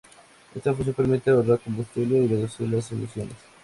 [0.55, 3.37] Esta función permite ahorrar combustible y reducir las emisiones.